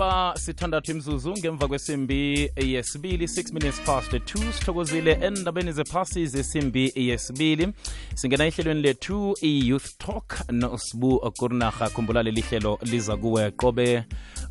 [0.00, 7.68] iba sithandathu imzuzu ngemva kwesimbi yesibili 6 minutes past 2 sithokozile endabeni zephasi zesimbi yesibili
[8.14, 14.04] singena ehlelweni lethu i-youth talk nosbu kurnaha khumbula leli hlelo liza kuwe qobe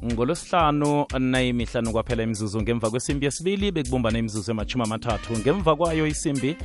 [0.03, 6.55] ngolosihlanu nayimihlanu kwaphela imzuzu ngemva kwesimbi yesibili bekubumbana imzuzu emachumi amathathu ngemva kwayo isimbi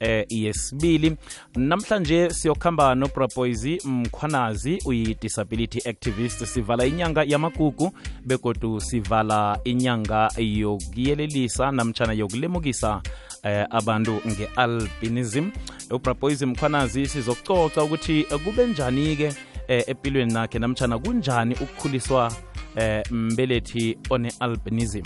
[0.00, 1.16] eh, yesibili.
[1.56, 7.92] Namhlanje siyokuhamba nobraboyzi mkhwanazi uyi-disability activist sivala inyanga yamagugu
[8.34, 13.02] begodu sivala inyanga yokuyelelisa namtshana yokulemukisa
[13.42, 15.50] eh, abantu nge-albinism.
[15.90, 19.34] Ubraboism khwanazi sizokucoca ukuthi kube njani-ke
[19.68, 22.32] eh, empilweni nakhe namtshana kunjani ukukhuliswa
[22.76, 25.02] eh, mbelethi one-albinism?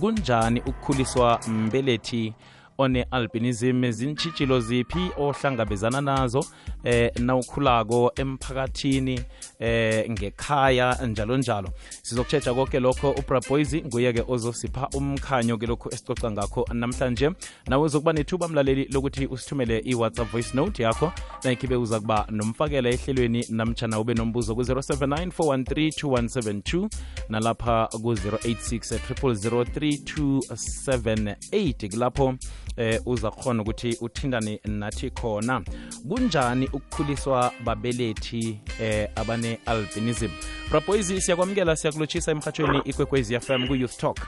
[0.00, 2.34] Kunjani ukukhuliswa mbelethi
[2.78, 3.90] one-albinism?
[3.90, 6.44] Zintshitshilo ziphi ohlangabezana nazo
[6.84, 9.20] eh nawukhulako emphakathini
[9.58, 11.68] eh ngekhaya njalo njalo.
[12.02, 13.10] Sizokutshetsha konke lokho.
[13.10, 17.30] Ubraboyzi nguye-ke ozosipha umkhanyo ke lokhu esicoca ngakho namhlanje.
[17.66, 21.12] Nawe uzokuba nethuba mlaleli lokuthi usithumele i-whatsapp voice note yakho.
[21.44, 26.88] Nayikhibe uza kuba nomfakela ehlelweni namtshana ube nombuzo ku-079 413
[27.28, 32.34] nalapha ku-086 3278 kulapho
[32.76, 35.62] eh uza khona ukuthi uthindane nathi khona.
[36.08, 40.30] Kunjani ukukhuliswa babelethi eh abane albinism?
[40.70, 44.18] Braboyzi siyakwamukela siyakulotshisa emhathweni ikwekwezi FM ku youth talk.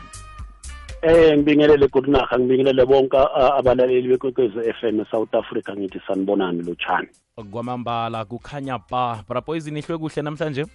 [1.03, 3.17] Eh ngibingelele kunaha ngibingelele bonke
[3.59, 5.71] abalaleli bekwekwezi FM South Africa.
[5.77, 7.09] Ngithi sanibonani lotshani.
[7.51, 10.67] kwamambala kukhanya ba braboyzi nihlwe kuhle namhlanje?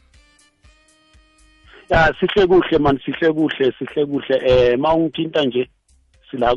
[1.90, 4.42] Ya sihle kuhle man sihle kuhle sihle kuhle.
[4.46, 5.70] Eh mawungithinta nje
[6.34, 6.56] sila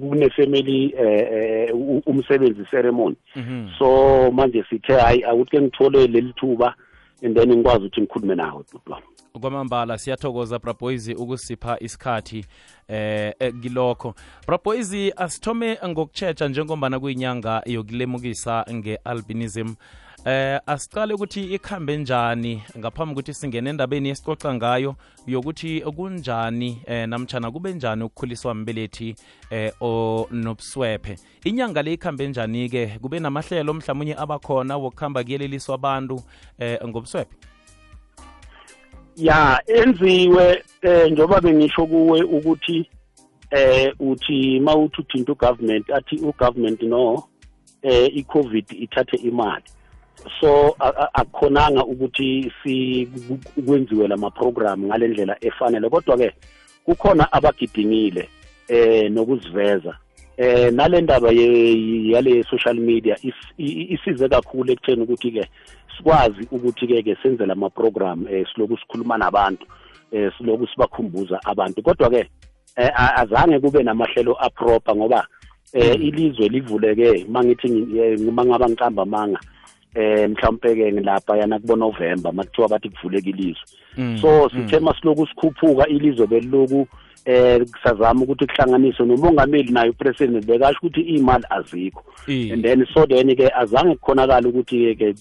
[0.00, 1.70] kune-family eh
[2.06, 3.16] umsebenzi ceremony.
[3.78, 6.74] So manje sithe hayi akuthi ke ngithole leli thuba
[7.22, 9.02] and then ngikwazi ukuthi ngikhulume nawe baba
[9.40, 12.44] kwamambala siyathokoza braboyzi ukusipha isikhathi
[12.88, 14.14] eh kilokho.
[14.46, 19.74] Braboyzi asithome ngokutshetsha njengombana kuyinyanga yokulemukisa nge-albinism
[20.24, 24.94] eh asiqale ukuthi ikhambe njani ngaphambi ukuthi singene endabeni esicoca ngayo
[25.26, 29.16] yokuthi kunjani eh namtshana kube njani ukukhuliswa mbelethi
[29.50, 36.22] eh onobuswephe inyanga le ikhambe njani ke kube namahlelo mhlawumnye abakhona wokuhamba kuyeleliswa abantu
[36.58, 37.36] eh ngobuswephe?
[39.16, 42.90] Ya enziwe eh njoba bengisho kuwe ukuthi
[43.50, 47.24] eh uthi mawuthi uthinta ugovernment athi ugovernment no
[47.82, 49.64] eh icovid ithathe imali.
[50.40, 50.76] So
[51.12, 56.32] akukhonanga ukuthi sikwenziwe lama program ngalendlela efanele kodwa ke
[56.84, 58.28] kukhona abagidimile
[58.68, 59.96] eh nokuziveza.
[60.36, 63.16] Eh nale ndaba yale social media
[63.58, 65.48] isize kakhulu ekutheni ukuthi ke
[65.96, 69.66] sikwazi ukuthi ke ke senze lama program eh siloku sikhuluma nabantu
[70.12, 71.82] eh siloku sibakhumbuza abantu.
[71.82, 72.30] Kodwa ke
[73.16, 75.26] azange kube namahlelo aproper ngoba
[75.72, 77.68] eh ilizwe livuleke mangithi
[78.32, 79.40] mangaba ngiqamba manga.
[79.94, 83.64] Eh mhlawumbe ke lapha yana kubo November makuthiwa bathi kuvuleka ilizwe.
[84.20, 86.88] So sithe masiloku sikhuphuka ilizwe beliloku
[87.24, 92.04] eh kusazama ukuthi kuhlanganiswe nomongameli naye upresident bekasho ukuthi imali azikho.
[92.26, 95.14] And then so then ke azange kukhonakala ukuthi ke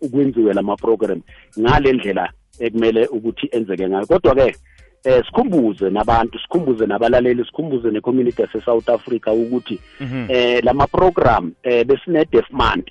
[0.00, 1.22] ukwenziwe lama program
[1.58, 4.06] ngale ndlela ekumele ukuthi enzeke ngayo.
[4.06, 4.56] Kodwa ke
[5.04, 9.80] eh sikhumbuze nabantu sikhumbuze nabalaleli sikhumbuze necommunity yase South Africa ukuthi
[10.28, 12.88] eh lama program eh besine deaf month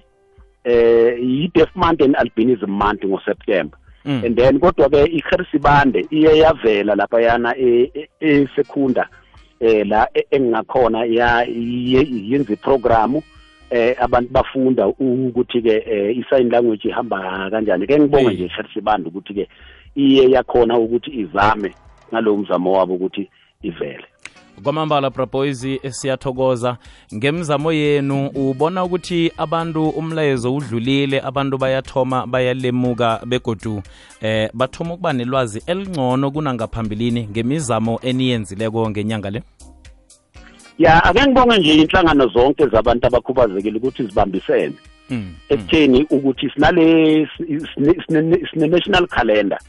[0.68, 3.78] eh yi-deaf month and albinism month ngo-september.
[4.06, 4.26] Mm.
[4.26, 7.56] and then kodwa ke iherisibande iye yavela lapha yana
[8.20, 9.08] esekunda
[9.60, 13.24] eh la engakhona ya yenza iprogramu
[13.70, 15.76] eh abantu bafunda ukuthi ke
[16.12, 17.88] i-sign language ihamba kanjani.
[17.88, 19.48] Ke ngibonga nje iherisibande ukuthi ke
[19.96, 21.76] iye yakhona ukuthi izame
[22.12, 23.30] ngalowo mzamo wabo ukuthi
[23.62, 24.06] ivele.
[24.64, 26.78] Kwamambala propoisi siyathokoza
[27.16, 33.82] ngemizamo yenu ubona ukuthi abantu umlayezo udlulile abantu bayathoma bayalemuka begodu
[34.22, 39.44] eh bathoma ukuba nelwazi elingcono kunangaphambilini ngemizamo eniyenzileko ngenyanga le
[40.78, 44.74] ya ake ngibonge nje inhlangano zonke zabantu abakhubazekile ukuthi zibambisene
[45.50, 47.28] ekutheni ukuthi sinale
[48.52, 49.60] sine-national calendar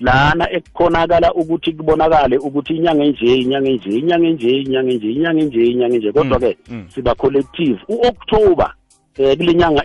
[0.00, 5.66] lana ekukhonakala ukuthi kubonakale ukuthi inyanga enje inyanga enje inyanga enje inyanga enje inyanga enje
[5.66, 6.12] inyanga enje.
[6.12, 6.56] Kodwa ke
[6.94, 7.78] siba collective.
[7.88, 8.74] uOctober
[9.18, 9.82] eh kulenyanga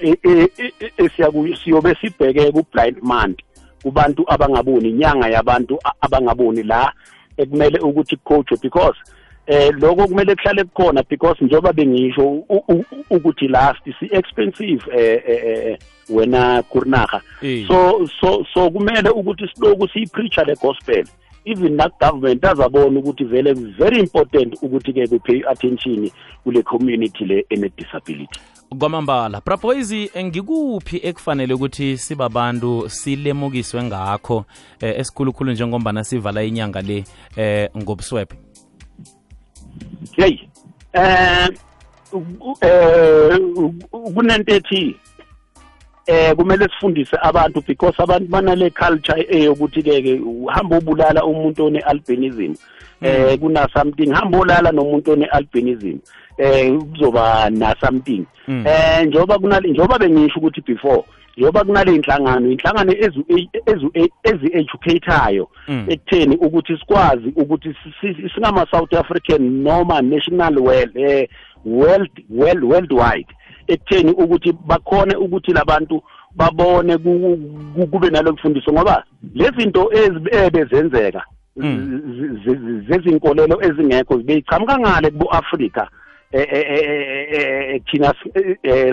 [0.98, 3.40] esiyakuyo siyobe sibheke ku blind month
[3.84, 6.94] kubantu abangaboni inyanga yabantu abangaboni la
[7.38, 8.98] ekumele ukuthi coach because
[9.48, 12.44] eh lokho kumele kuhlale kukhona because njengoba bengisho
[13.10, 15.78] ukuthi last si expensive eh, eh, eh
[16.10, 17.22] wena kurnaga.
[17.68, 21.04] So so so kumele ukuthi siloku siyipreacher le gospel.
[21.46, 26.10] Even na government azabona ukuthi vele very important ukuthi ke kupay attention
[26.44, 28.40] kule community le ene disability.
[28.80, 34.46] Kwamambala braboys ngikuphi ekufanele ukuthi sibabantu silemukiswe ngakho
[34.80, 37.04] eh, esikhulukhulu njengombana sivala inyanga le
[37.38, 38.36] eh ngobuswebe
[40.12, 40.40] hey
[40.94, 41.50] eh
[42.62, 43.40] eh
[44.14, 44.96] kunento ethi
[46.08, 51.80] eh kumele sifundise abantu because abantu banale culture eyokuthi ke ke uhamba ubulala umuntu one
[51.80, 52.54] albinism
[53.02, 53.38] eh hmm.
[53.38, 55.98] kuna something hamba olala nomuntu one albinism
[56.38, 58.68] eh kuzoba na something hmm.
[58.68, 61.04] eh njoba kunale njoba bengisho ukuthi before
[61.38, 62.94] njoba kunale inhlangano inhlangano
[63.66, 63.92] ezu
[64.24, 65.86] ezi educateayo hmm.
[65.90, 67.76] ekutheni ukuthi sikwazi ukuthi
[68.36, 71.30] singama South African noma national well eh
[71.66, 73.28] world well worldwide
[73.68, 76.04] ekutheni ukuthi bakhone ukuthi labantu
[76.36, 76.98] babone
[77.92, 79.04] kube nalo kufundiso ngoba
[79.36, 81.24] lezinto ezibezenzeka
[81.56, 82.86] mm.
[82.90, 86.03] zezinkolelo ezingekho beyichamuka ngale kubo-afrika eh,
[86.34, 88.14] eh, eh, thina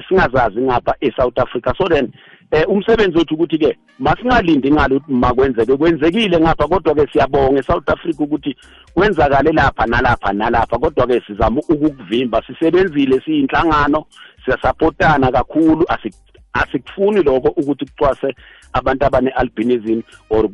[0.08, 1.72] singazazi ngapha e-south africa.
[1.78, 2.12] So then
[2.52, 5.76] eh umsebenzi wethu ukuthi ke masingalindi ngalo ukuthi makwenzeke.
[5.76, 8.56] Kwenzekile ngapha kodwa ke siyabonga eSouth Africa ukuthi
[8.94, 10.78] kwenzakale lapha nalapha nalapha.
[10.78, 14.04] Kodwa ke sizama ukukuvimba sisebenzile siyinhlangano
[14.44, 15.86] siyasupportana kakhulu.
[16.52, 18.34] Asikufuni lokho ukuthi kucwase
[18.72, 20.44] abantu abane-albinism or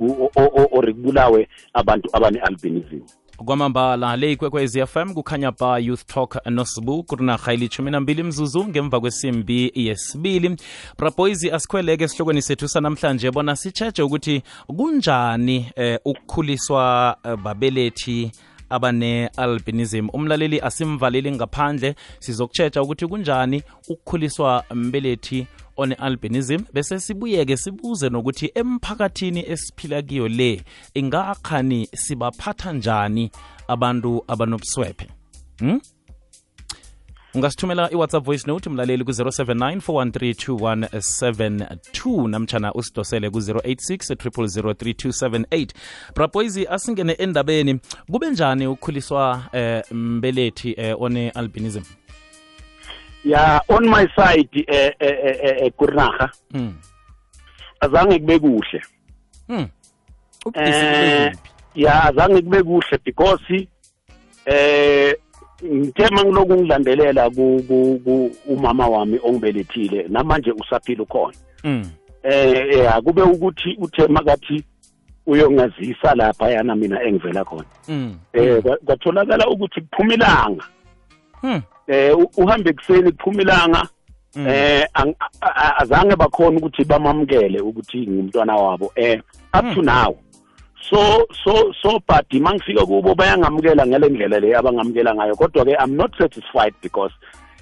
[0.54, 3.00] or kubulawe abantu abane-albinism.
[3.44, 9.72] Kwamambala le ikwekwez FM kukhanya ba youth talk nosibu kurinarha ilithumi nambili mzuzu ngemva kwesimbi
[9.74, 10.56] yesibili.
[10.98, 14.42] Braboys asikhweleke esihlokweni sethu sanamhlanje bona sitshetshe ukuthi
[14.76, 18.32] kunjani eh, ukukhuliswa eh, babelethi
[18.70, 29.50] abane-albinism umlaleli asimvaleli ngaphandle sizokutshetsha ukuthi kunjani ukukhuliswa mbelethi one-albinism bese sibuyeke sibuze nokuthi emphakathini
[29.50, 30.64] esiphila kiyo le
[30.94, 33.30] ingakhani sibaphatha njani
[33.68, 35.08] abantu abanobuswephe?
[35.58, 35.80] Hmm?
[37.36, 45.68] ungasithumela iwhatsapp voice note mlaleli ku-079 4132172 namtshana usidosele ku-086 3278
[46.14, 47.80] braboys asingene endabeni
[48.10, 51.82] kube njani ukukhuliswa eh, mbelethi eh, one-albinism
[53.26, 56.30] ya on my side eh eh eh, eh kurnaga.
[56.50, 56.74] Mm
[57.80, 58.82] azange kube kuhle.
[59.48, 59.68] Mm
[60.54, 61.32] eh
[61.74, 63.68] ya azange kube kuhle because
[64.46, 65.14] eh
[65.64, 71.36] ngithe mangiloku ngilandelela ku umama wami ongibelethile namanje usaphila ukhona.
[71.64, 71.90] Mm
[72.22, 74.64] eh ya kube ukuthi uthe makathi
[75.26, 77.64] uyongazisa lapha yana mina engivela khona.
[77.88, 80.64] Mm eh kwatholakala ukuthi kuphuma ilanga.
[81.40, 81.62] Hmm.
[81.86, 83.88] Eh uhambe kuseni kuphuma ilanga
[84.34, 84.46] mm.
[84.48, 84.88] eh
[85.76, 89.20] azange bakhona ukuthi bamamukele ukuthi ngumntwana wabo eh
[89.54, 89.84] up to mm.
[89.84, 90.16] now
[90.90, 95.96] so so so but mangifika kubo bayangamukela ngale ndlela le abangamukela ngayo kodwa ke i'm
[95.96, 97.14] not satisfied because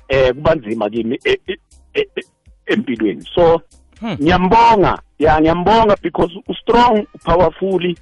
[0.09, 1.59] eh kubanzima kimi e, e,
[1.95, 2.25] e,
[2.67, 3.61] empilweni so
[4.01, 4.17] hmm.
[4.23, 7.99] ngiyambonga ya ngiyambonga because u strong powerfully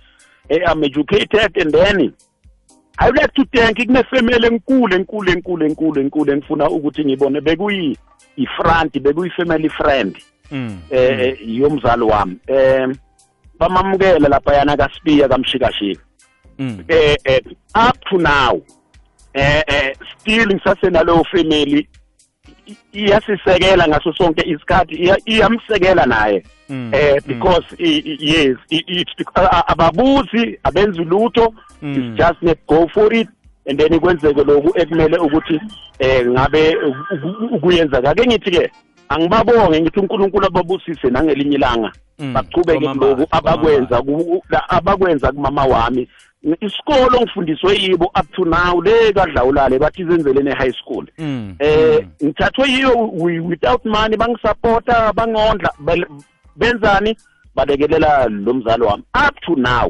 [0.48, 2.12] eh, i'm educated and then
[2.98, 7.96] I would like to thank kunefamily enkulu enkulu enkulu enkulu enkulu engifuna ukuthi ngibone bekuyi
[8.36, 10.18] ifront bekuyifamily friend
[10.50, 10.78] mm.
[10.90, 12.88] eh, eh yomzali wami eh
[13.58, 16.02] bamamukela lapha yana kaSpiya kamshikashika
[16.58, 16.84] mm.
[16.88, 17.40] eh, eh
[17.88, 18.62] up to now
[19.34, 21.88] eh eh still ngisasenalowo family
[22.92, 26.44] iyasisekela ngaso sonke isikhathi iyamsekela naye.
[26.68, 27.26] Mm, eh mm.
[27.26, 28.56] because yes
[29.66, 31.92] ababuzi abenzi lutho mm.
[31.92, 33.28] it's just let go for it.
[33.66, 35.60] And then kwenzeke lokhu ekumele ukuthi
[35.98, 36.76] eh ngabe
[37.50, 38.70] ukuyenza kake ngithi ke
[39.08, 44.02] angibabonge ngithi uNkulunkulu ababusise nangelinye ilanga baqhubeke lokhu abakwenza
[44.68, 46.08] abakwenza kumama wami.
[46.42, 52.26] Isikolo ngifundiswe yibo up to now le kadlawulale bathi izenzelene high school mm, eh mm.
[52.26, 53.10] ngithathwe yiyo
[53.48, 55.72] without money bangisupporta bangondla
[56.56, 57.16] benzani
[57.54, 59.88] balekelela lo mzali wami up to now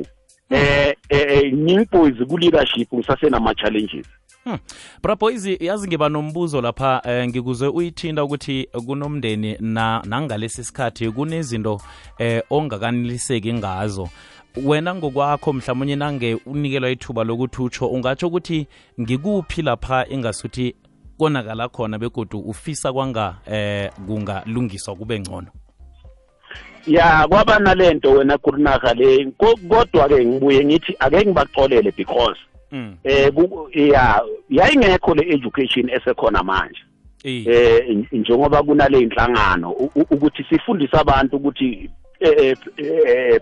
[0.50, 0.56] mm.
[0.56, 4.06] eh eh ngimboys ku leadership ngisasenama challenges
[4.44, 4.58] Hmm.
[5.02, 11.80] Braboys yazi ngiba nombuzo lapha eh, ngikuze uyithinta ukuthi kunomndeni na nangalesi sikhathi kunezinto
[12.18, 14.08] eh ongakaniliseki ngazo
[14.56, 18.66] wena ngokwakho mhlawumnye nange unikelwa ithuba lokuthi utsho ungatsho ukuthi
[19.00, 20.74] ngikuphi lapha ingasuthi
[21.18, 25.46] konakala khona begodu ufisa kwanga eh kungalungiswa kube ngcono?
[26.86, 29.32] Ya kwaba nalento wena kurinaga le.
[29.68, 32.38] Kodwa ke ngibuye ngithi ake ngibaxolele because
[33.34, 36.80] ku- ya yayingekho le education esekhona manje.
[37.24, 38.06] Eh.
[38.12, 39.70] njengoba kunale inhlangano
[40.10, 41.90] ukuthi sifundise abantu ukuthi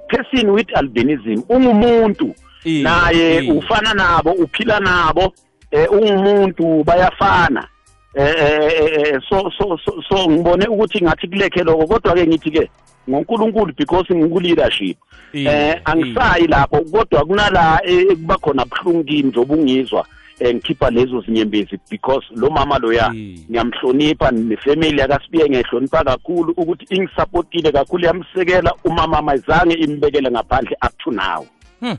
[0.09, 2.35] person with albinism ungumuntu.
[2.65, 5.33] Naye ufana nabo uphila nabo
[5.71, 7.69] eh ungumuntu bayafana.
[8.15, 12.71] Eh eh, eh, so so so, ngibone ukuthi ngathi kulekhe lokho kodwa ke ngithi ke
[13.09, 14.97] ngoNkulunkulu because ngiku leadership
[15.33, 20.07] Eh, angisayi lapho kodwa kunala eh, kuba khona buhlungu kimi njoba ungizwa
[20.45, 28.05] ngikhipha lezo zinyembezi because lo mama loya ngiyamhlonipha nefamily yakasibiye ngiyahlonipha kakhulu ukuthi ingisupportile kakhulu
[28.07, 31.47] yamsekela umama mayizange imbekele ngaphandle up to now.
[31.81, 31.97] Hmm.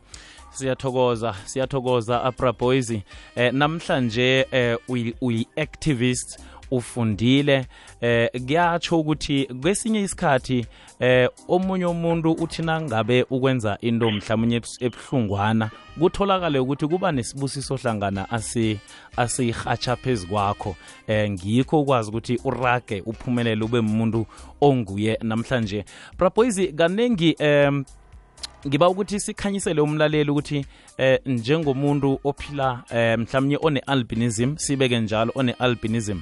[0.52, 2.92] siyathokoza siyathokoza abra boys.
[3.36, 6.40] Eh namhlanje eh uyi- uyi-activist
[6.72, 7.66] ufundile
[8.02, 10.66] eh kuyatsho ukuthi kwesinye isikhathi
[11.00, 18.80] eh omunye umuntu uthi nangabe ukwenza into mhlawumnye ebuhlungwana kutholakale ukuthi kuba nesibusiso hlangana asi
[19.18, 20.76] asihatsha phezu kwakho.
[21.08, 24.26] Eh ngikho ukwazi ukuthi urage uphumelele ube umuntu
[24.62, 25.86] onguye namhlanje.
[26.18, 27.86] Braboys kanengi em
[28.68, 30.66] ngiba ukuthi sikhanyisele umlaleli ukuthi
[30.98, 36.20] eh njengomuntu ophila eh mhlawumnye one-albinism sibeke njalo one-albinism.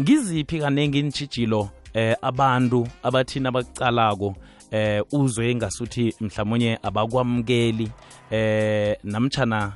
[0.00, 4.36] Ngiziphi kanengi intshijilo eh abantu abathina bakucalako
[4.70, 7.90] eh uzwe ingasuthi mhlawumnye abakwamukeli
[8.30, 9.72] eh namtshana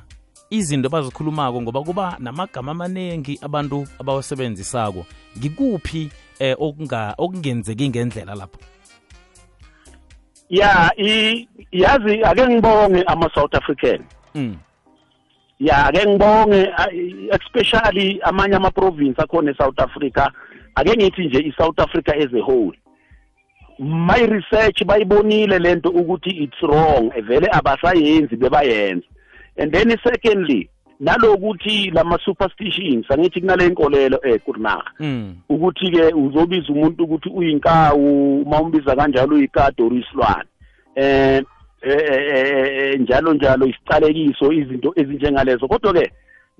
[0.49, 5.05] izinto abazikhulumako ngoba kuba namagama amaningi abantu abawasebenzisako.
[5.37, 6.09] Ngikuphi
[6.39, 8.59] eh okunga okungenzeki ngendlela lapho?
[10.49, 10.91] Ya
[11.71, 14.03] yazi ake ngibonge ama South African.
[14.35, 14.57] Mm.
[15.59, 16.91] Ya ake ngibonge a-
[17.35, 20.31] especially amanye ama province akhona eSouth Africa
[20.75, 22.77] ake ngithi nje iSouth Africa as a whole
[23.79, 29.05] my research bayibonile lento ukuthi it's wrong vele abasayenzi bebayenza
[29.57, 35.35] and then secondly nalokuthi lama superstitions angithi kunale inkolelo eh kurinaga Mm.
[35.49, 40.43] ukuthi ke uzobiza umuntu ukuthi uyinkawu uma umbiza kanjalo uyikade or isilwane
[40.95, 41.43] eh
[41.81, 45.67] eh, eh, eh, njalo njalo isicalekiso izinto ezinjengalezo.
[45.67, 46.11] Kodwa ke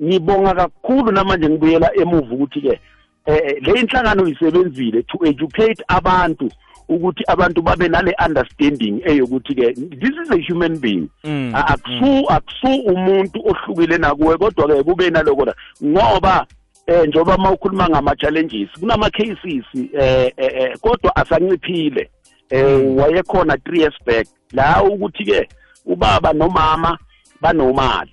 [0.04, 2.80] ngibonga kakhulu namanje ngibuyela emuva ukuthi ke
[3.26, 6.50] eh le inhlangano isebenzile to educate abantu
[6.90, 11.10] ukuthi abantu babe nale understanding eyokuthi ke this is a human being.
[11.24, 16.46] Mm, akusu akusu umuntu ohlukile nakuwe kodwa ke kube naloko la ngoba
[16.88, 22.10] eh njoba mawukhuluma ngama challenges kunama cases eh eh, eh, kodwa asanciphile.
[22.50, 24.28] Eh wayekhona 3 years back.
[24.54, 25.50] La ukuthi ke
[25.86, 26.98] ubaba nomama
[27.42, 28.12] banomali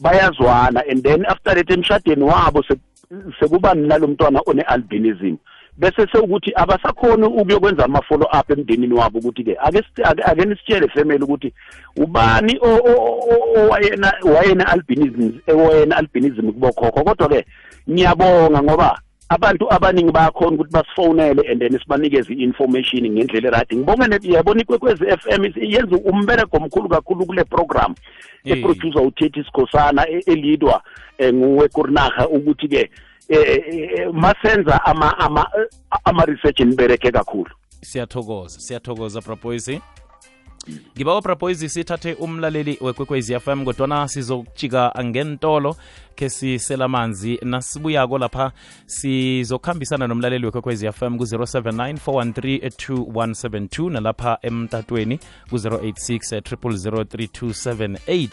[0.00, 2.76] bayazwana and then after that emshadweni wabo se-
[3.40, 5.36] sekuba nalomntwana one albinism
[5.78, 10.44] bese sekuthi abasakhona ukuyokwenza ama follow up emndenini wabo ukuthi ke ake sithi- ake ake
[10.44, 11.52] nisitshele family ukuthi
[11.96, 17.04] ubani o- o- o- owayena wayena albinism owayena albinism kubokhokho.
[17.04, 17.46] Kodwa ke
[17.90, 18.98] ngiyabonga ngoba
[19.30, 25.26] abantu abaningi bayakhona ukuthi basifonele and then sibanikeze i-information ngendlela erayithi ngibonge yabona ikwekwezi f
[25.30, 27.94] m yenza umbereko omkhulu kakhulu kule program
[28.44, 28.58] Eh.
[28.58, 30.82] eproducer uthethi sikhosana e- elidwa
[31.18, 32.90] um nguwe kurinaga ukuthi ke
[33.28, 35.46] eh, eh, masenza ama ama
[36.04, 37.50] ama research nibereke kakhulu.
[37.80, 39.70] Siyathokoza siyathokoza braboys
[40.96, 45.76] ngiba braboys sithathe umlaleli wekwekwezi fm kodwana sizokujika ngentolo
[46.20, 48.52] khe sisela amanzi nasibuyako lapha.
[48.86, 55.18] Sizokuhambisana nomlaleli wekwekwezi fm ku-079 413 nalapha emtatweni
[55.50, 58.28] ku-086 0003278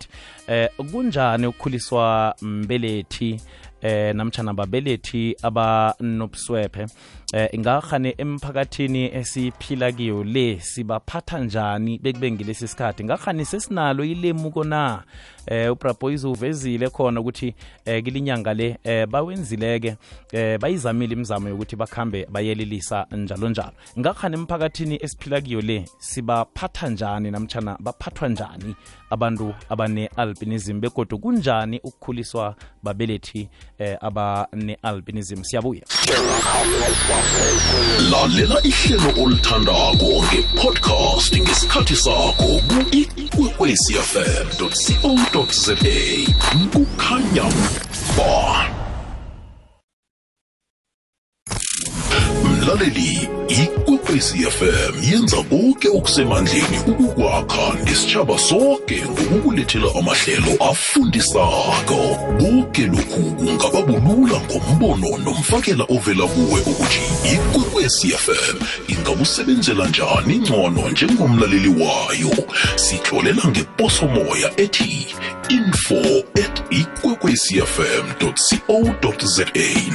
[0.48, 3.42] eh kunjani ukukhuliswa mbelethi?
[3.82, 6.86] Eh namtshana babelethi abanobuswephe?
[7.34, 10.60] Eh ingakhane emphakathini esiphila kiyo le?
[10.60, 15.04] Sibaphatha njani bekube ngilesi sikhathi ngahani sesinalo ilemuko na
[15.48, 19.96] eh ubraboys uvezile khona ukuthi eh kilinyanga le eh bawenzileke
[20.32, 27.32] eh bayizamile imizamo yokuthi bakhambe bayelilisa njalo njalo ngakhani emphakathini esiphila kiyo le sibaphatha njani
[27.32, 28.76] namtshana baphathwa njani
[29.10, 30.80] abantu abane-albinism?
[30.80, 33.50] Begodwa kunjani ukukhuliswa babelethi
[33.80, 35.44] eh abane-albinism?
[35.44, 35.82] Siyabuya.
[38.12, 43.17] Lalela ihlelo olithandako ngepodcast ngesikhathi sakho ku-ikwekwecfm
[43.76, 45.76] co za
[46.72, 47.44] kukhanya
[48.18, 48.66] ba
[52.44, 53.37] mlaleli
[54.18, 62.18] ikwekwezi fm yenza konke okusemandleni ukukwakha nesitshaba sonke ngokukulethela amahlelo afundisako.
[62.40, 67.00] Konke lokhu kungababulula ngombono nomfakela ovela kuwe ukuthi
[67.34, 68.58] ikwekwezi fm
[68.88, 72.32] ingakusebenzela njani ngcono njengomlaleli wayo.
[72.76, 75.16] Sitlolela ngeposomoya ethi
[75.50, 75.96] info
[76.36, 78.34] at ikwekwecfm co
[79.24, 79.46] za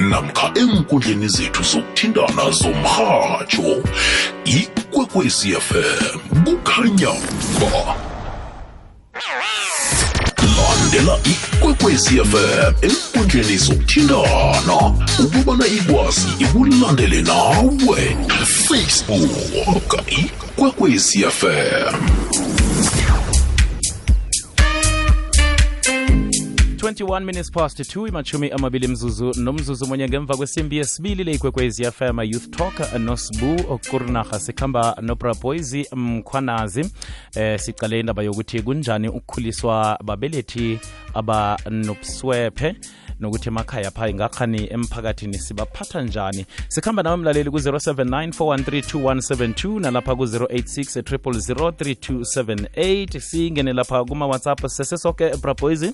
[0.09, 3.83] namkha enkundleni zethu zokuthintana zomrhatsho
[4.45, 7.13] ikwekwecfm kukhanya
[7.59, 7.95] ba
[10.57, 14.75] landela ikwekwecfm enkundleni zokuthintana
[15.19, 19.29] ukubana ikwazi ikulandele nawe facebook
[20.07, 21.95] ikwekwecfm
[26.93, 32.49] 21 minutes past 2 imachumi amabili mzuzu nomzuzu munye ngemva kwesimbi yesibili leikwekwezi fm youth
[32.49, 36.85] talk nosbu kurnaha sikhamba nobraboys mkhwanazi
[37.35, 40.79] eh sicale indaba yokuthi kunjani ukukhuliswa babelethi
[41.13, 42.75] abanobuswephe
[43.19, 46.45] nokuthi emakhaya pha ingakhani emphakathini sibaphatha njani.
[46.67, 55.93] Sikhamba nawe mlaleli ku-079 413 nalapha ku-086 0003278 singene lapha kuma-whatsapp sesesoke braboys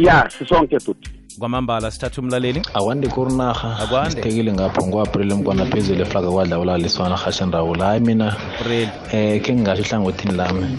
[0.00, 2.60] ya sisonke futhi kwamambala sithatha umlaleli.
[2.74, 4.10] Akwande kurinaha Akwande.
[4.10, 8.88] sithekile ngapho ngo-april mkwana phezulu eflaka kwadlawula liswana hashan rawula hayi mina April.
[9.12, 10.78] eh khe ngingasho ehlangothini lami.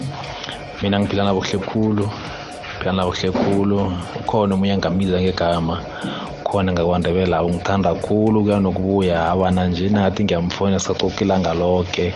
[0.82, 2.10] Mina ngiphila nabo kuhle khulu
[2.78, 3.92] phila nabo kuhle khulu.
[4.20, 5.80] Ukhona omunye ngamiza ngegama
[6.44, 9.30] khona ngakwandebela ngithanda khulu kuya nokubuya.
[9.30, 12.14] Abana nje nathi ngiyamfona sisacoca ilanga lonke eh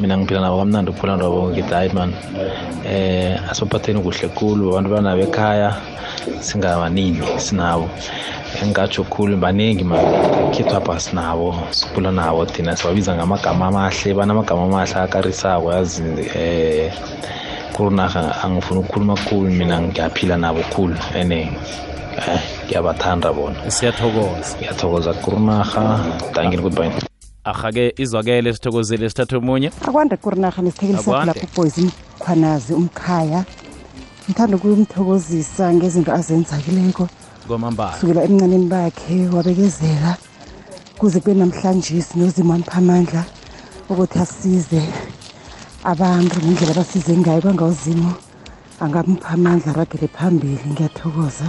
[0.00, 2.12] mina ngiphila nabo kamnandi ukuphula nabo ngithi hayi man.
[2.86, 5.76] Eh asibaphatheni kuhle khulu abantu bana bekhaya
[6.40, 7.88] singabaningi sinabo
[8.62, 15.72] engatsho khulu baningi makhethu apha sinabo sikhula nabo thina sibabiza ngamagama amahle banamagama amahle akarisako
[15.72, 16.90] yazi um
[17.72, 21.40] kurinaha angifuni ukukhuluma khulu mina ngiyaphila nabo khulu ene
[22.18, 23.56] eh ngiyabathanda bona.
[23.68, 24.56] Siyathokoza.
[24.58, 27.11] Ngiyathokoza kurinaha dankini goodbye
[27.44, 29.70] ahake izwakele sithokozele sithathe omunye.
[29.86, 31.32] Akwande kurinaha nesithekeli Akwande.
[31.32, 33.44] sakho lapho boys umkhwanazi umkhaya.
[34.24, 37.08] Ngithanda ukumthokozisa ngezinto azenzakileko.
[37.46, 40.16] Kwamambala kusukela emncaneni bakhe wabekezela
[40.98, 43.24] kuze kube namhlanje sinozimo wanipha amandla
[43.90, 44.82] ukuthi asize
[45.84, 48.12] abantu ngendlela abasize ngayo bangawuzimo
[48.80, 50.62] angamupha amandla aragele phambili.
[50.70, 51.48] Ngiyathokoza.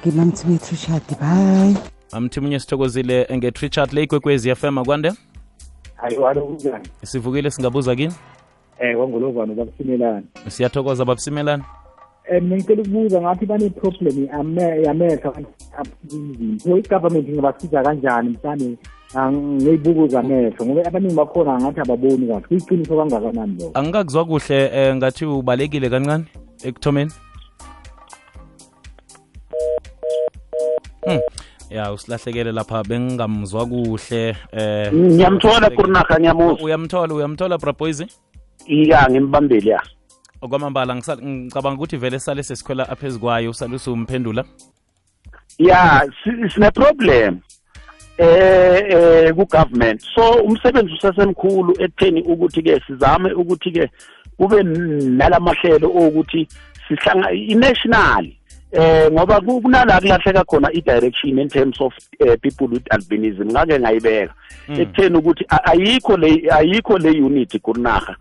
[0.00, 1.76] Ngimamthimethu shadi bayi
[2.12, 5.12] amthimunye sithokozile ngetrichard le ikwekwezi fm akwande.
[5.96, 8.12] Hayi walo kunjani sivukile singabuza kini?
[8.78, 10.26] Eh kwangolovano babusimelane.
[10.48, 11.62] Siyathokoza babusimelane.
[12.30, 15.34] Um mina ngicela ukubuza ngathi bane-problem yame- yamehlo
[15.78, 18.28] abunzima so i-government ingabasiza kanjani?
[18.42, 18.76] Mhlane
[19.40, 22.40] ngey'buko zamehlo ngoba abaningi bakhona ngathi ababoni kahle.
[22.48, 26.24] Kuyiqiniso kangakanani lo angikakuzwa kuhle um ngathi ubalekile kancane
[26.64, 27.10] ekuthomeni.
[31.04, 31.20] Hmm.
[31.70, 34.92] Ya usilahlekele lapha bengingamzwa kuhle eh.
[34.92, 38.04] Ngiyamthola kurinaha ngiyamuzwa uyamthola uyamthola braboys
[38.66, 39.82] ya ngimbambeli ya.
[40.42, 44.44] Okwamambala ngicabanga ukuthi vele sale sesikhwela aphezu kwayo usale usumphendula.
[45.58, 47.40] Ya si- sine-problem
[48.18, 50.00] eh eh ku-government.
[50.14, 53.90] So umsebenzi usasemkhulu ekutheni ukuthi-ke sizame ukuthi-ke
[54.36, 56.48] kube nalamahlelo okuthi
[56.88, 58.32] sihlanga i-national.
[58.72, 63.50] Eh ngoba ku- kunala kulahleka khona i-direction in terms of uh, people with albinism.
[63.50, 64.34] Ngake ngayibeka.
[64.68, 68.16] Ekutheni ukuthi ayikho le ayikho le unity kurinaha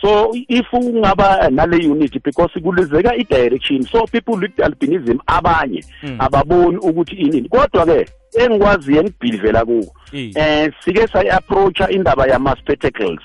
[0.00, 5.84] so if ungaba nale unity because kulizeka i-direction so people with albinism abanye
[6.18, 7.48] ababoni ukuthi inini.
[7.48, 8.06] Kodwa ke
[8.38, 9.94] engikwaziyo engibhilivela kuko
[10.36, 13.20] eh sike sayi-approacha indaba yama-spectacles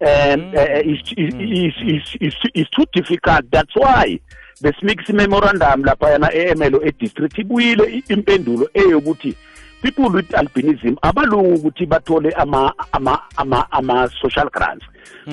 [0.00, 3.50] um eh, it's, it's, it's, it's, it's too difficult.
[3.50, 4.20] That's why
[4.62, 9.34] the smix memorandum laphayana e-emelo e-district ibuyile i- impendulo eyokuthi
[9.82, 14.84] people with albinism abalungu ukuthi bathole ama ama ama ama social grants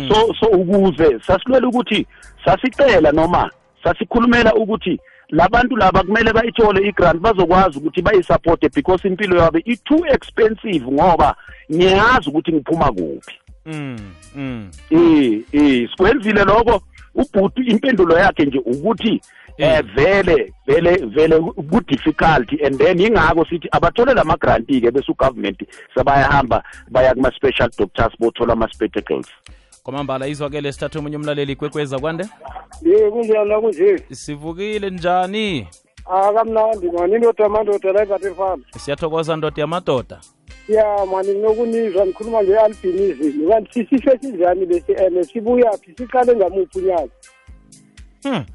[0.07, 2.07] so so ukuze sasilwela ukuthi
[2.45, 3.49] sasicela noma
[3.83, 10.91] sasikhulumela ukuthi labantu laba kumele bayithole i-grant bazokwazi ukuthi bayisupporte because impilo yabo i-too expensive
[10.91, 11.35] ngoba
[11.73, 13.35] ngiyazi ukuthi ngiphuma kuphi.
[13.65, 13.97] Mm,
[14.35, 14.71] mm.
[14.89, 16.81] eh eh sikwenzile lokho.
[17.15, 19.21] Ubhuti impendulo yakhe nje ukuthi
[19.57, 19.83] eh.
[19.95, 25.63] vele vele vele ku difficult and then ingako sithi abathole lama grant ke bese ugovernment
[25.95, 29.27] sebayahamba baya kuma special doctors bothola ama spectacles
[29.83, 32.25] kwamambala izwakele sithathe omunye umlaleli kwekweza kwande?
[32.81, 33.97] Ye kunjani la kunje.
[34.11, 35.67] Sivukile njani?
[36.05, 40.19] Akamnandi mani indoda amandoda la ezathefana siyathokoza ndoda yamadoda.
[40.67, 43.49] Ya mani nginokunizwa ngikhuluma nge-albinism.
[43.49, 47.09] Kanti sisifo esinjani lesi and sibuyaphi siqale ngamuphi unyaka?
[48.23, 48.45] Hmm.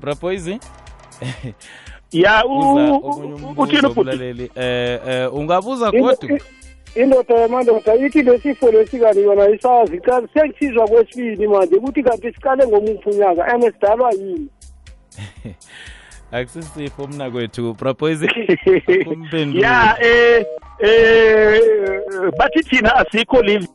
[0.00, 0.46] braboys
[2.12, 3.86] ya uthini ubhuti?
[3.86, 6.40] umlaleli eh, eh ungabuza kodwa
[6.94, 12.66] indoda yamandoda ithi lesifo lesi kanti yona isazi kanti sengitshizwa kwesibili manje ukuthi kanti siqale
[12.66, 13.46] ngomuphi unyaka?
[13.46, 14.48] And sidalwa yini?
[16.32, 17.70] akusisifo mna kwethu
[19.06, 20.46] umphenduli ya eh
[20.78, 21.60] eh
[22.38, 23.68] bathi thina asikho live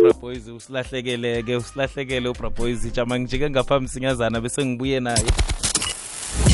[0.00, 5.24] ubraboys usilahlekeleke usilahlekele ubraboys jama ngijike ngapha msinyazana bese ngibuye naye.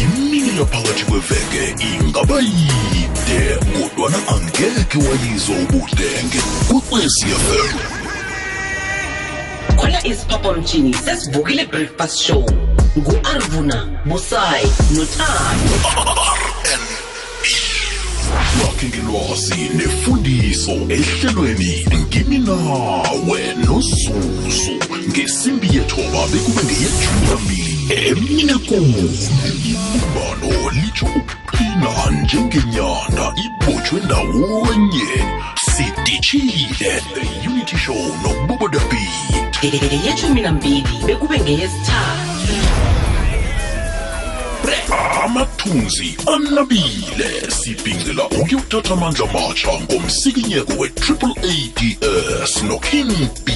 [0.02, 7.78] Imini yaphakathi kweveke ingaba yide kodwana angeke wayizwa ubudenge kwekwecfm
[9.76, 12.44] khona isiphaphamtshini sesivukile breakfast show
[12.98, 15.76] ngu-arvuna busayi nothando.
[18.58, 24.72] Lakhe ngelwazi nefundiso ehlelweni ngimi nawe nozuzu
[25.08, 26.78] ngesimbi yethoba bekube
[28.66, 29.06] kuni
[29.70, 35.10] ibumbano litsho ukuqina njengenyanda ibotshwe ndawonye
[35.76, 39.64] sidishile the unity show nobubodabit
[40.06, 42.26] yeshumi nambili bekube ngeyesithathu.
[45.24, 47.50] Amathunzi anabile.
[47.50, 53.52] Sibhingela ukuyothatha amandla matsha ngomsikinyeko we-triple ads noking b.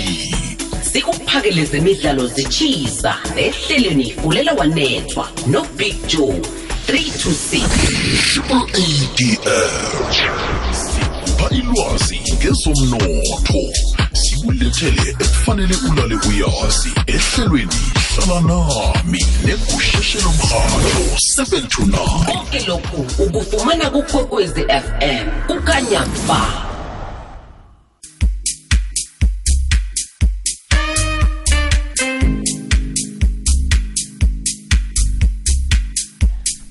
[0.93, 6.41] Sikuphakele zemidlalo zitshisa ehlelweni fulela wanethwa nobig joe
[6.89, 7.61] 3 to 6
[8.33, 8.65] triple
[9.47, 10.90] ads
[11.41, 13.73] sikupha ilwazi ngezomnotho.
[14.13, 16.91] Sikulethele ekufanele ulale uyazi.
[17.07, 17.73] Ehlelweni
[18.15, 21.01] hlala nami negusheshelo mrhatho
[21.37, 26.47] 7 to 9 konke lokhu ukufumana kukhokwezi fm kukanyamba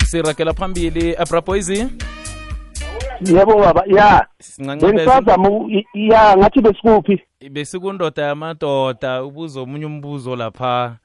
[0.06, 1.70] sirakela phambili abraboys
[3.26, 4.28] yebo baba ya.
[4.82, 5.50] Bengisazama
[5.94, 7.22] ya ngathi besikuphi?
[7.52, 10.96] Besikundoda yamadoda ubuza omunye umbuzo lapha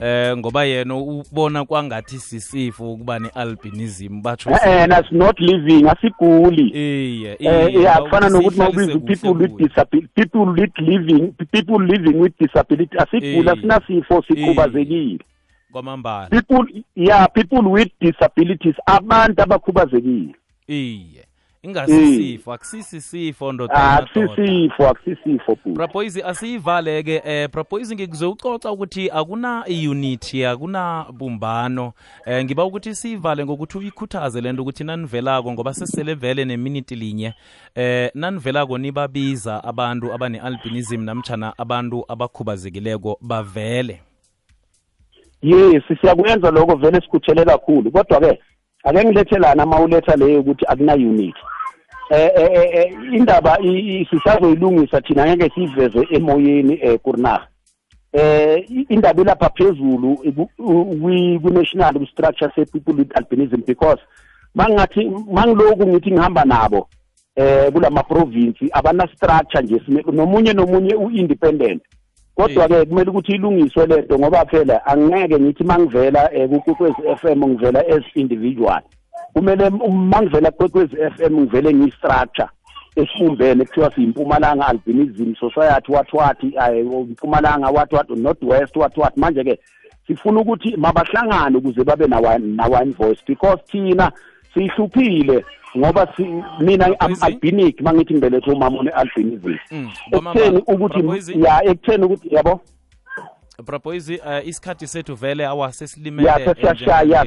[0.00, 6.68] eh ngoba yena ubona kwangathi sisifo ukuba ne-albinism batsho eh that's not living asiguli.
[6.68, 12.20] Iye eh iye, yeah kufana nokuthi mawubiza people with disability people with living people living
[12.20, 13.52] with disability asiguli Eh.
[13.52, 15.18] asinasifo sikhubazekile.
[15.72, 16.26] Kwamambala.
[16.28, 20.34] People yeah people with disabilities abantu abakhubazekile.
[20.68, 21.24] Iye
[21.62, 24.90] ingasisifo akusisisifo ndoda yamadoda.
[24.90, 31.92] akusisifo Prapoise asiyivale-ke eh Prapoise ngikuzewucoca ukuthi akuna unity akuna bumbano.
[32.26, 37.34] Eh ngiba ukuthi siyivale ngokuthi uyikhuthaze lento ukuthi nanivelako ngoba sesele vele neminiti linye.
[37.74, 44.00] Eh nanivelako nibabiza abantu abane-albinism namtshana abantu abakhubazekileko bavele.
[45.42, 47.90] Yes siyakwenza lokho vele sikhuthele kakhulu.
[47.90, 48.38] Kodwa-ke
[48.84, 51.34] ake ngilethelana uma uletha leyo ukuthi akuna-unity
[52.10, 57.46] eh eh eh, eh, indaba i- i- sisazoyilungisa thina ngeke siyiveze emoyeni eh kurinaha
[58.12, 64.02] eh i- indaba ilapha phezulu iku- u- kwi- ku-national structure se-people with albinism because
[64.54, 66.88] mangathi mangiloku ngithi ngihamba nabo
[67.36, 71.82] eh kulama province abana structure nje sime- nomunye nomunye u-independent.
[72.38, 77.80] Kodwa-ke kumele ukuthi ilungiswe lento ngoba phela angeke ngithi mangivela um kukwekwezi f m ngivela
[77.88, 78.80] as individual.
[79.32, 82.48] Kumele mangivela kukwekwezi f m ngivele ngiyi-structure
[82.96, 86.46] esibumbene kuthiwa siyimpumalanga albinism society wathi wathi
[86.80, 89.58] impumalanga wathi wathi north west wathi wathi manje-ke
[90.06, 94.12] sifuna ukuthi mabahlangane ukuze babe nawa- na-one voice because thina
[94.54, 95.44] siyihluphile
[95.76, 102.34] ngoba si- mina am-albinic albinic mangithi ngibelethe umama one-albinism Mm, ekutheni ukuthi ya ekutheni ukuthi
[102.34, 102.60] yabo?
[103.66, 106.56] Braboyzi eh isikhathi sethu vele awa sesilimele ya eh,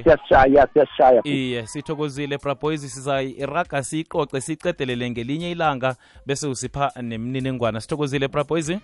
[0.03, 1.21] siyashaya siyashaya.
[1.23, 2.37] Iye sithokozile.
[2.37, 7.81] Braboys sizayiraga siyiqoce siyicedelele ngelinye ilanga bese usipha nemininingwana.
[7.81, 8.79] Sithokozile braboyzi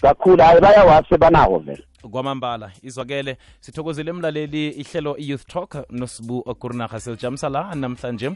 [0.00, 1.82] kakhulu hayi bayawase banawo vele.
[2.10, 3.36] Kwamambala izwakele.
[3.60, 8.30] Sithokozile emlaleli ihlelo i-youth talk nosibu kurinaha silijamisa la namhlanje